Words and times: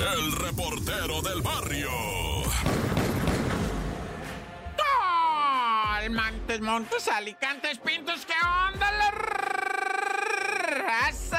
el 0.00 0.32
reportero 0.32 1.20
del 1.22 1.42
barrio. 1.42 1.90
Montes, 6.08 6.60
Montes, 6.60 7.08
Alicantes, 7.08 7.78
Pintos, 7.78 8.24
¿qué 8.24 8.32
onda 8.66 8.90
la 8.92 9.10
raza? 10.70 11.38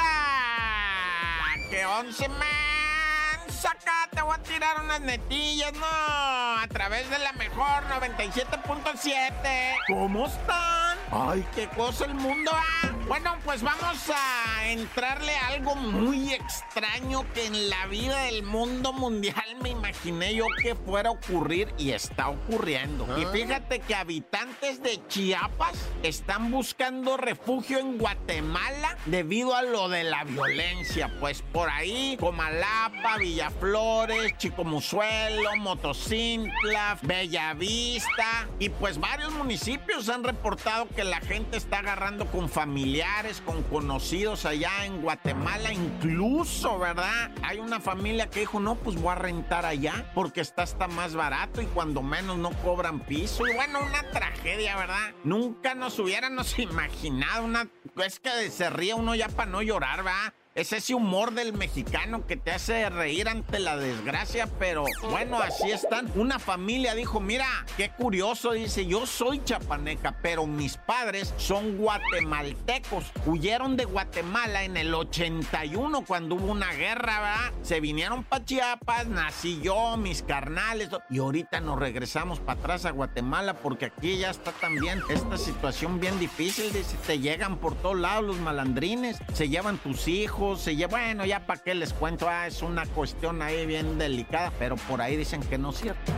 ¿Qué 1.72 1.86
once, 1.86 2.30
man? 2.30 3.50
Saca, 3.50 4.08
te 4.12 4.22
voy 4.22 4.36
a 4.36 4.44
tirar 4.44 4.82
unas 4.84 5.02
netillas, 5.02 5.74
¿no? 5.74 5.86
A 5.86 6.68
través 6.70 7.10
de 7.10 7.18
la 7.18 7.34
mejor 7.34 7.84
97.7. 7.86 9.76
¿Cómo 9.88 10.28
están? 10.28 10.69
Ay, 11.12 11.44
qué 11.56 11.68
cosa 11.70 12.06
el 12.06 12.14
mundo, 12.14 12.52
¿ah? 12.54 12.92
Bueno, 13.08 13.36
pues 13.44 13.64
vamos 13.64 14.12
a 14.14 14.68
entrarle 14.68 15.36
a 15.36 15.48
algo 15.48 15.76
muy 15.76 16.34
extraño 16.34 17.26
que 17.34 17.48
en 17.48 17.70
la 17.70 17.88
vida 17.88 18.26
del 18.26 18.44
mundo 18.44 18.94
mundial 18.94 19.39
me 19.62 19.70
imaginé 19.70 20.34
yo 20.36 20.46
que 20.62 20.76
fuera 20.76 21.10
a 21.10 21.14
ocurrir 21.14 21.74
y 21.78 21.92
está 21.92 22.30
ocurriendo. 22.30 23.06
Y 23.20 23.24
Ah. 23.26 23.30
fíjate 23.32 23.80
que 23.80 23.96
habitantes 23.96 24.82
de 24.82 25.02
Chiapas 25.08 25.74
están 26.04 26.52
buscando 26.52 27.18
refugio 27.18 27.80
en 27.80 27.98
Guatemala 27.98 28.98
debido 29.06 29.56
a 29.56 29.62
lo 29.64 29.90
de 29.90 30.04
la 30.04 30.24
violencia. 30.24 31.12
Pues 31.20 31.42
por 31.42 31.70
ahí, 31.70 32.18
Comalapa, 32.20 33.18
Villaflores, 33.18 34.38
Chicomuzuelo, 34.38 35.56
Motocintla, 35.58 36.98
Bellavista 37.02 38.48
y 38.60 38.70
pues 38.70 39.00
varios 39.00 39.32
municipios 39.34 40.10
han 40.10 40.24
reportado 40.24 40.88
que 40.90 41.04
la 41.04 41.20
gente 41.22 41.58
está 41.58 41.80
agarrando 41.80 42.26
con 42.28 42.50
familiares, 42.50 43.42
con 43.46 43.64
conocidos 43.64 44.46
allá 44.46 44.86
en 44.86 45.02
Guatemala, 45.02 45.72
incluso, 45.74 46.78
¿verdad? 46.80 47.32
Hay 47.44 47.60
una 47.60 47.80
familia 47.80 48.30
que 48.30 48.42
dijo, 48.42 48.60
no, 48.60 48.76
pues 48.76 48.96
voy 49.00 49.12
a 49.12 49.16
rentar 49.16 49.49
allá 49.54 50.12
porque 50.14 50.42
está 50.42 50.64
hasta 50.64 50.88
más 50.88 51.16
barato 51.16 51.62
y 51.62 51.66
cuando 51.66 52.02
menos 52.02 52.38
no 52.38 52.52
cobran 52.62 53.00
piso. 53.00 53.48
Y 53.48 53.54
bueno, 53.54 53.80
una 53.82 54.04
tragedia, 54.12 54.76
¿verdad? 54.76 55.14
Nunca 55.24 55.74
nos 55.76 55.98
hubiéramos 56.00 56.58
imaginado 56.60 57.46
una... 57.46 57.68
Es 58.04 58.20
que 58.20 58.50
se 58.52 58.70
ríe 58.70 58.94
uno 58.94 59.16
ya 59.16 59.28
para 59.30 59.50
no 59.50 59.62
llorar, 59.62 60.04
¿verdad? 60.04 60.34
Es 60.56 60.74
ese 60.74 60.96
humor 60.96 61.34
del 61.34 61.54
mexicano 61.54 62.26
que 62.26 62.36
te 62.36 62.50
hace 62.52 62.90
reír 62.90 63.30
ante 63.30 63.60
la 63.60 63.78
desgracia, 63.78 64.48
pero 64.58 64.84
bueno, 65.12 65.40
así 65.40 65.70
están. 65.70 66.12
Una 66.16 66.40
familia 66.40 66.96
dijo, 66.96 67.20
mira, 67.20 67.46
qué 67.78 67.92
curioso, 67.92 68.54
dice, 68.54 68.88
yo 68.88 69.06
soy 69.06 69.44
chapaneca, 69.44 70.18
pero 70.24 70.48
mis 70.48 70.76
padres 70.76 71.36
son 71.38 71.78
guatemaltecos. 71.78 73.06
Huyeron 73.28 73.78
de 73.78 73.86
Guatemala 73.86 74.64
en 74.64 74.76
el 74.76 74.94
81 74.96 76.04
cuando 76.06 76.34
hubo 76.34 76.52
una 76.52 76.74
guerra, 76.74 77.20
¿verdad? 77.20 77.54
Se 77.62 77.80
vinieron 77.80 78.24
para 78.24 78.44
Chiapas, 78.44 79.08
nací 79.08 79.62
yo, 79.62 79.98
mis 79.98 80.24
carnales, 80.24 80.90
y 81.12 81.20
ahorita 81.20 81.62
nos 81.62 81.78
regresamos 81.78 82.40
para 82.40 82.60
atrás 82.60 82.86
a 82.86 82.92
Guatemala 82.92 83.54
porque 83.54 83.86
aquí 83.86 84.18
ya 84.18 84.32
está 84.32 84.52
también 84.54 85.00
esta 85.10 85.38
situación 85.38 86.00
bien 86.00 86.20
difícil, 86.20 86.74
dice, 86.74 86.98
te 87.06 87.20
llegan 87.20 87.58
por 87.58 87.76
todos 87.76 88.00
lados 88.00 88.26
los 88.26 88.38
malandrines, 88.40 89.20
se 89.34 89.48
llevan 89.48 89.78
tus 89.78 90.08
hijos, 90.08 90.39
llevan, 90.40 90.90
bueno, 90.90 91.26
ya 91.26 91.46
para 91.46 91.62
qué 91.62 91.76
les 91.76 91.94
cuento, 91.94 92.28
ah, 92.30 92.48
es 92.48 92.62
una 92.62 92.86
cuestión 92.86 93.42
ahí 93.42 93.66
bien 93.66 93.98
delicada, 93.98 94.52
pero 94.58 94.76
por 94.76 95.02
ahí 95.02 95.18
dicen 95.18 95.42
que 95.42 95.58
no 95.58 95.72
es 95.72 95.78
cierto. 95.78 96.12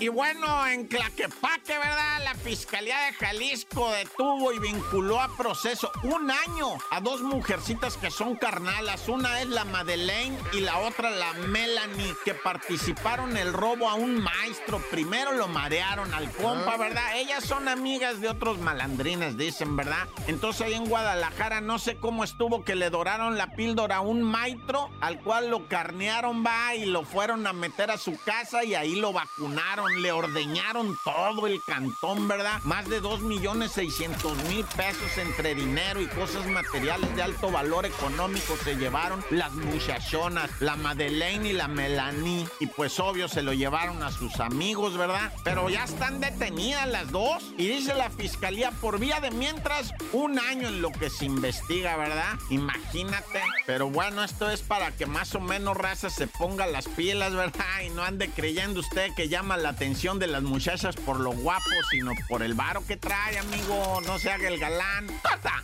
Y 0.00 0.08
bueno, 0.08 0.66
en 0.66 0.86
Claquepaque, 0.86 1.78
¿verdad? 1.78 2.24
La 2.24 2.34
Fiscalía 2.34 2.98
de 3.06 3.12
Jalisco 3.14 3.90
detuvo 3.92 4.52
y 4.52 4.58
vinculó 4.58 5.20
a 5.20 5.34
proceso 5.36 5.90
un 6.02 6.30
año 6.30 6.76
a 6.90 7.00
dos 7.00 7.22
mujercitas 7.22 7.96
que 7.96 8.10
son 8.10 8.34
carnalas. 8.34 9.08
Una 9.08 9.40
es 9.40 9.48
la 9.48 9.64
Madeleine 9.64 10.36
y 10.52 10.60
la 10.60 10.78
otra 10.80 11.10
la 11.10 11.32
Melanie, 11.48 12.14
que 12.24 12.34
participaron 12.34 13.30
en 13.30 13.36
el 13.38 13.52
robo 13.52 13.88
a 13.88 13.94
un 13.94 14.20
maestro. 14.20 14.82
Primero 14.90 15.32
lo 15.32 15.48
marearon 15.48 16.12
al 16.12 16.30
compa, 16.32 16.76
¿verdad? 16.76 17.16
Ellas 17.16 17.44
son 17.44 17.68
amigas 17.68 18.20
de 18.20 18.28
otros 18.28 18.58
malandrines, 18.58 19.38
dicen, 19.38 19.76
¿verdad? 19.76 20.08
Entonces 20.26 20.62
ahí 20.62 20.74
en 20.74 20.88
Guadalajara 20.88 21.60
no 21.60 21.78
sé 21.78 21.96
cómo 21.96 22.24
estuvo 22.24 22.64
que 22.64 22.74
le 22.74 22.90
doraron 22.90 23.38
la 23.38 23.54
píldora 23.54 23.96
a 23.96 24.00
un 24.00 24.22
maestro, 24.22 24.90
al 25.00 25.20
cual 25.20 25.50
lo 25.50 25.68
carnearon, 25.68 26.44
va, 26.44 26.74
y 26.74 26.84
lo 26.86 27.04
fueron 27.04 27.46
a 27.46 27.52
meter 27.52 27.90
a 27.90 27.98
su 27.98 28.18
casa 28.18 28.64
y 28.64 28.74
ahí 28.74 28.96
lo 28.96 29.03
vacunaron, 29.12 30.02
le 30.02 30.12
ordeñaron 30.12 30.96
todo 31.04 31.46
el 31.46 31.62
cantón, 31.62 32.28
¿verdad? 32.28 32.60
Más 32.64 32.88
de 32.88 33.00
2 33.00 33.22
millones 33.22 33.72
600 33.72 34.36
mil 34.44 34.64
pesos 34.76 35.18
entre 35.18 35.54
dinero 35.54 36.00
y 36.00 36.06
cosas 36.06 36.46
materiales 36.46 37.14
de 37.16 37.22
alto 37.22 37.50
valor 37.50 37.86
económico 37.86 38.56
se 38.62 38.76
llevaron 38.76 39.24
las 39.30 39.52
muchachonas, 39.52 40.50
la 40.60 40.76
Madeleine 40.76 41.48
y 41.48 41.52
la 41.52 41.68
Melanie. 41.68 42.46
Y 42.60 42.66
pues 42.66 42.98
obvio 43.00 43.28
se 43.28 43.42
lo 43.42 43.52
llevaron 43.52 44.02
a 44.02 44.12
sus 44.12 44.40
amigos, 44.40 44.96
¿verdad? 44.96 45.32
Pero 45.42 45.68
ya 45.68 45.84
están 45.84 46.20
detenidas 46.20 46.88
las 46.88 47.10
dos 47.10 47.42
y 47.58 47.68
dice 47.68 47.94
la 47.94 48.10
fiscalía 48.10 48.70
por 48.70 48.98
vía 48.98 49.20
de 49.20 49.30
mientras 49.30 49.92
un 50.12 50.38
año 50.38 50.68
en 50.68 50.82
lo 50.82 50.90
que 50.92 51.10
se 51.10 51.24
investiga, 51.24 51.96
¿verdad? 51.96 52.38
Imagínate. 52.50 53.42
Pero 53.66 53.90
bueno, 53.90 54.22
esto 54.22 54.50
es 54.50 54.62
para 54.62 54.92
que 54.92 55.06
más 55.06 55.34
o 55.34 55.40
menos 55.40 55.76
raza 55.76 56.10
se 56.10 56.26
ponga 56.26 56.66
las 56.66 56.88
pilas, 56.88 57.34
¿verdad? 57.34 57.64
Y 57.84 57.90
no 57.90 58.02
ande 58.02 58.30
creyendo 58.30 58.80
usted 58.80 58.93
que 59.16 59.28
llama 59.28 59.56
la 59.56 59.70
atención 59.70 60.18
de 60.18 60.28
las 60.28 60.42
muchachas 60.42 60.94
por 60.94 61.18
lo 61.18 61.32
guapo, 61.32 61.64
sino 61.90 62.12
por 62.28 62.42
el 62.42 62.54
varo 62.54 62.84
que 62.86 62.96
trae, 62.96 63.38
amigo. 63.38 64.00
No 64.06 64.18
se 64.18 64.30
haga 64.30 64.48
el 64.48 64.58
galán. 64.58 65.06
¡Corta! 65.22 65.62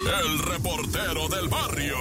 El 0.00 0.38
reportero 0.38 1.28
del 1.28 1.48
barrio. 1.48 1.96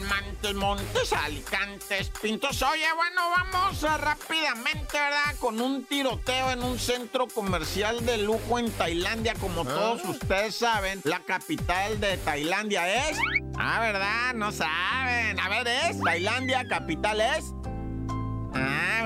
Montes, 0.00 0.54
Montes, 0.54 1.12
Alicantes, 1.12 2.10
Pintos. 2.22 2.62
Oye, 2.62 2.86
bueno, 2.96 3.22
vamos 3.36 3.84
a 3.84 3.98
rápidamente, 3.98 4.98
¿verdad? 4.98 5.36
Con 5.38 5.60
un 5.60 5.84
tiroteo 5.84 6.50
en 6.50 6.62
un 6.62 6.78
centro 6.78 7.26
comercial 7.28 8.04
de 8.06 8.18
lujo 8.18 8.58
en 8.58 8.70
Tailandia. 8.70 9.34
Como 9.34 9.64
todos 9.64 10.02
ustedes 10.04 10.54
saben, 10.54 11.00
la 11.04 11.20
capital 11.20 12.00
de 12.00 12.16
Tailandia 12.18 13.10
es... 13.10 13.18
Ah, 13.62 13.78
¿verdad? 13.80 14.34
No 14.36 14.52
saben. 14.52 15.38
A 15.38 15.48
ver, 15.50 15.68
¿es? 15.68 16.00
Tailandia, 16.00 16.66
capital 16.66 17.20
es... 17.20 17.54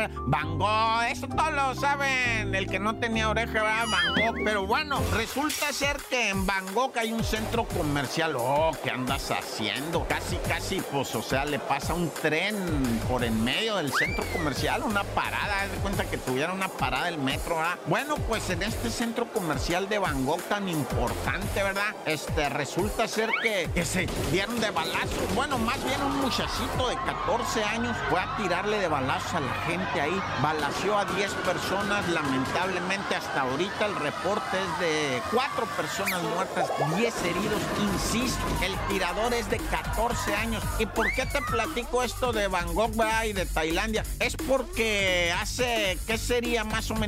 Ah, 0.04 0.10
Bangkok, 0.26 1.02
eso 1.10 1.28
todos 1.28 1.52
lo 1.52 1.74
saben. 1.74 2.54
El 2.54 2.66
que 2.66 2.78
no 2.78 2.96
tenía 2.96 3.28
oreja 3.28 3.60
era 3.60 3.86
Bangkok. 3.86 4.36
Pero 4.44 4.66
bueno, 4.66 5.00
resulta 5.12 5.72
ser 5.72 5.96
que 6.10 6.30
en 6.30 6.46
Bangkok 6.46 6.96
hay 6.96 7.12
un 7.12 7.24
centro 7.24 7.64
comercial. 7.64 8.34
Oh, 8.36 8.72
¿qué 8.82 8.90
andas 8.90 9.30
haciendo? 9.30 10.06
Casi, 10.06 10.36
casi, 10.36 10.80
pues, 10.80 11.14
o 11.14 11.22
sea, 11.22 11.44
le 11.44 11.58
pasa 11.58 11.94
un 11.94 12.10
tren 12.10 12.56
por 13.08 13.24
en 13.24 13.42
medio 13.42 13.76
del 13.76 13.92
centro 13.92 14.24
comercial, 14.32 14.82
una 14.82 15.04
parada. 15.04 15.62
Haz 15.62 15.70
de 15.70 15.78
cuenta 15.78 16.04
que 16.04 16.18
tuviera 16.18 16.52
una 16.52 16.68
parada 16.68 17.08
el 17.08 17.18
metro, 17.18 17.56
¿verdad? 17.56 17.78
Bueno, 17.86 18.16
pues 18.28 18.48
en 18.50 18.62
este 18.62 18.90
centro 18.90 19.26
comercial 19.32 19.88
de 19.88 19.98
Bangkok 19.98 20.42
tan 20.48 20.68
importante, 20.68 21.62
¿verdad? 21.62 21.94
Este, 22.06 22.48
resulta 22.48 23.08
ser 23.08 23.30
que, 23.42 23.70
que 23.74 23.84
se 23.84 24.06
dieron 24.30 24.60
de 24.60 24.70
balazos. 24.70 25.34
Bueno, 25.34 25.58
más 25.58 25.82
bien 25.84 26.00
un 26.02 26.20
muchachito 26.20 26.88
de 26.88 26.96
14 26.96 27.64
años 27.64 27.96
fue 28.10 28.20
a 28.20 28.36
tirarle 28.36 28.78
de 28.78 28.88
balazos 28.88 29.34
a 29.34 29.40
la 29.40 29.54
gente 29.66 29.93
ahí. 30.00 30.22
Balació 30.42 30.98
a 30.98 31.04
10 31.04 31.32
personas. 31.34 32.08
Lamentablemente, 32.08 33.14
hasta 33.14 33.42
ahorita 33.42 33.86
el 33.86 33.96
reporte 33.96 34.56
es 34.60 34.80
de 34.80 35.22
4 35.32 35.66
personas 35.76 36.22
muertas, 36.22 36.70
10 36.96 37.24
heridos. 37.24 37.62
Insisto, 37.80 38.44
el 38.62 38.76
tirador 38.88 39.32
es 39.34 39.48
de 39.50 39.58
14 39.58 40.34
años. 40.34 40.62
¿Y 40.78 40.86
por 40.86 41.12
qué 41.12 41.26
te 41.26 41.40
platico 41.42 42.02
esto 42.02 42.32
de 42.32 42.48
Bangkok 42.48 42.92
y 43.26 43.32
de 43.32 43.46
Tailandia? 43.46 44.04
Es 44.20 44.36
porque 44.36 45.32
hace, 45.40 45.98
¿qué 46.06 46.18
sería 46.18 46.64
más 46.64 46.90
o 46.90 46.94
menos? 46.94 47.04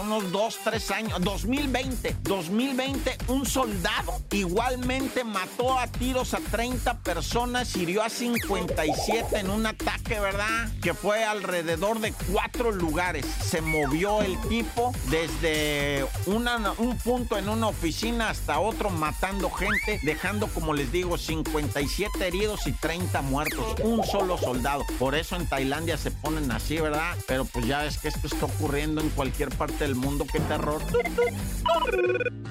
Unos 0.00 0.30
2, 0.30 0.58
3 0.64 0.90
años. 0.92 1.20
2020. 1.20 2.16
2020, 2.22 3.18
un 3.28 3.44
soldado 3.44 4.20
igualmente 4.30 5.24
mató 5.24 5.78
a 5.78 5.86
tiros 5.86 6.34
a 6.34 6.38
30 6.38 6.98
personas, 6.98 7.76
hirió 7.76 8.02
a 8.02 8.08
57 8.08 9.38
en 9.38 9.50
un 9.50 9.66
ataque, 9.66 10.20
¿verdad? 10.20 10.68
Que 10.80 10.94
fue 10.94 11.24
alrededor 11.24 11.98
de 12.00 12.12
cuatro 12.30 12.72
lugares. 12.72 13.26
Se 13.26 13.60
movió 13.60 14.22
el 14.22 14.38
tipo 14.48 14.92
desde 15.10 16.06
un 16.26 16.96
punto 16.98 17.38
en 17.38 17.48
una 17.48 17.68
oficina 17.68 18.30
hasta 18.30 18.60
otro 18.60 18.90
matando 18.90 19.50
gente, 19.50 20.00
dejando, 20.02 20.46
como 20.48 20.74
les 20.74 20.92
digo, 20.92 21.18
57 21.18 22.26
heridos 22.26 22.66
y 22.66 22.72
30 22.72 23.22
muertos. 23.22 23.74
Un 23.82 24.04
solo 24.04 24.38
soldado. 24.38 24.84
Por 24.98 25.14
eso 25.14 25.36
en 25.36 25.46
Tailandia 25.46 25.96
se 25.96 26.10
ponen 26.10 26.50
así, 26.50 26.78
¿verdad? 26.78 27.16
Pero 27.26 27.44
pues 27.44 27.66
ya 27.66 27.82
ves 27.82 27.98
que 27.98 28.08
esto 28.08 28.26
está 28.26 28.46
ocurriendo 28.46 29.00
en 29.00 29.10
cualquier 29.10 29.50
parte 29.50 29.84
del 29.84 29.94
mundo. 29.94 30.26
¡Qué 30.30 30.40
terror! 30.40 30.82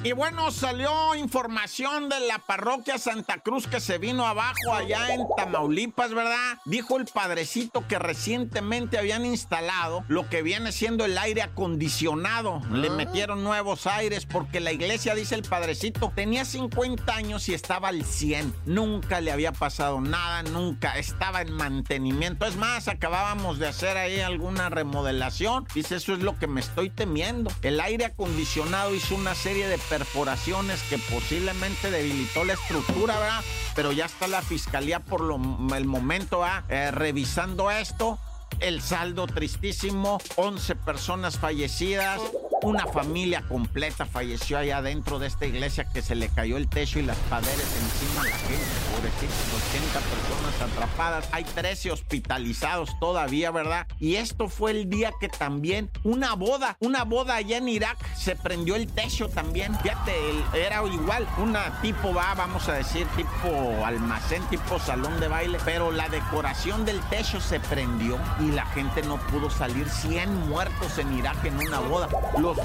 Y 0.03 0.13
bueno, 0.13 0.49
salió 0.49 1.13
información 1.13 2.09
de 2.09 2.19
la 2.21 2.39
parroquia 2.39 2.97
Santa 2.97 3.37
Cruz 3.37 3.67
que 3.67 3.79
se 3.79 3.99
vino 3.99 4.25
abajo 4.25 4.73
allá 4.73 5.13
en 5.13 5.21
Tamaulipas, 5.37 6.11
¿verdad? 6.11 6.57
Dijo 6.65 6.97
el 6.97 7.05
padrecito 7.05 7.87
que 7.87 7.99
recientemente 7.99 8.97
habían 8.97 9.27
instalado 9.27 10.03
lo 10.07 10.27
que 10.27 10.41
viene 10.41 10.71
siendo 10.71 11.05
el 11.05 11.19
aire 11.19 11.43
acondicionado. 11.43 12.63
Le 12.71 12.87
ah. 12.87 12.93
metieron 12.93 13.43
nuevos 13.43 13.85
aires 13.85 14.25
porque 14.25 14.59
la 14.59 14.71
iglesia, 14.71 15.13
dice 15.13 15.35
el 15.35 15.43
padrecito, 15.43 16.11
tenía 16.15 16.45
50 16.45 17.15
años 17.15 17.47
y 17.47 17.53
estaba 17.53 17.89
al 17.89 18.03
100. 18.03 18.55
Nunca 18.65 19.21
le 19.21 19.31
había 19.31 19.51
pasado 19.51 20.01
nada, 20.01 20.41
nunca 20.41 20.97
estaba 20.97 21.43
en 21.43 21.53
mantenimiento. 21.53 22.47
Es 22.47 22.55
más, 22.55 22.87
acabábamos 22.87 23.59
de 23.59 23.67
hacer 23.67 23.97
ahí 23.97 24.19
alguna 24.19 24.69
remodelación. 24.69 25.67
Dice, 25.75 25.97
eso 25.97 26.13
es 26.13 26.21
lo 26.21 26.39
que 26.39 26.47
me 26.47 26.59
estoy 26.59 26.89
temiendo. 26.89 27.51
El 27.61 27.79
aire 27.79 28.05
acondicionado 28.05 28.95
hizo 28.95 29.13
una 29.13 29.35
serie 29.35 29.67
de 29.67 29.77
perforaciones 29.91 30.81
que 30.83 30.97
posiblemente 30.97 31.91
debilitó 31.91 32.45
la 32.45 32.53
estructura, 32.53 33.19
¿verdad? 33.19 33.41
Pero 33.75 33.91
ya 33.91 34.05
está 34.05 34.25
la 34.29 34.41
fiscalía 34.41 35.01
por 35.01 35.19
lo, 35.19 35.35
el 35.75 35.85
momento, 35.85 36.45
eh, 36.69 36.91
revisando 36.91 37.69
esto. 37.69 38.17
El 38.61 38.81
saldo 38.81 39.27
tristísimo, 39.27 40.19
11 40.37 40.75
personas 40.77 41.37
fallecidas, 41.37 42.21
una 42.63 42.85
familia 42.85 43.43
completa 43.47 44.05
falleció 44.05 44.57
allá 44.57 44.81
dentro 44.81 45.19
de 45.19 45.27
esta 45.27 45.45
iglesia 45.45 45.85
que 45.85 46.01
se 46.01 46.15
le 46.15 46.29
cayó 46.29 46.57
el 46.57 46.67
techo 46.67 46.99
y 46.99 47.03
las 47.03 47.17
paredes 47.29 47.57
encima. 47.57 48.23
La 48.23 48.37
gente, 48.37 48.65
pobrecitos, 48.95 49.63
80 49.69 49.99
personas 49.99 50.61
atrapadas. 50.61 51.29
Hay 51.31 51.43
13 51.43 51.91
hospitalizados 51.91 52.97
todavía, 52.99 53.51
¿verdad? 53.51 53.87
Y 53.99 54.15
esto 54.15 54.47
fue 54.47 54.71
el 54.71 54.89
día 54.89 55.11
que 55.19 55.27
también 55.27 55.89
una 56.03 56.35
boda, 56.35 56.77
una 56.79 57.03
boda 57.03 57.35
allá 57.35 57.57
en 57.57 57.67
Irak, 57.67 57.97
se 58.15 58.35
prendió 58.35 58.75
el 58.75 58.87
techo 58.87 59.27
también. 59.29 59.75
Fíjate, 59.79 60.13
era 60.53 60.83
igual, 60.85 61.27
una 61.37 61.81
tipo 61.81 62.13
va, 62.13 62.33
vamos 62.35 62.67
a 62.69 62.73
decir, 62.73 63.07
tipo 63.15 63.85
almacén, 63.85 64.43
tipo 64.49 64.79
salón 64.79 65.19
de 65.19 65.27
baile, 65.27 65.57
pero 65.65 65.91
la 65.91 66.09
decoración 66.09 66.85
del 66.85 66.99
techo 67.09 67.41
se 67.41 67.59
prendió 67.59 68.19
y 68.39 68.51
la 68.51 68.65
gente 68.67 69.01
no 69.03 69.17
pudo 69.17 69.49
salir. 69.49 69.89
100 69.89 70.49
muertos 70.49 70.97
en 70.97 71.17
Irak 71.17 71.43
en 71.45 71.57
una 71.57 71.79
boda. 71.79 72.07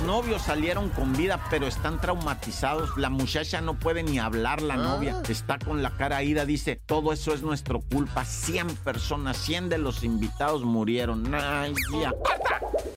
Novios 0.02 0.42
salieron 0.42 0.88
con 0.90 1.12
vida, 1.14 1.40
pero 1.50 1.66
están 1.66 2.00
traumatizados. 2.00 2.96
La 2.96 3.10
muchacha 3.10 3.60
no 3.60 3.78
puede 3.78 4.02
ni 4.02 4.18
hablar, 4.18 4.62
la 4.62 4.76
novia. 4.76 5.16
Ah. 5.18 5.22
Está 5.28 5.58
con 5.58 5.82
la 5.82 5.90
cara 5.96 6.22
ida. 6.22 6.44
Dice, 6.44 6.76
todo 6.76 7.12
eso 7.12 7.32
es 7.32 7.42
nuestro 7.42 7.80
culpa. 7.80 8.24
100 8.24 8.76
personas, 8.76 9.36
100 9.38 9.68
de 9.68 9.78
los 9.78 10.04
invitados 10.04 10.64
murieron. 10.64 11.34
Ay, 11.34 11.74
ya. 12.00 12.12